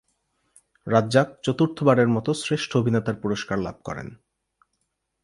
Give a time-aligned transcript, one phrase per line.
[0.87, 4.07] রাজ্জাক চতুর্থবারের মত শ্রেষ্ঠ অভিনেতার পুরস্কার লাভ করেন।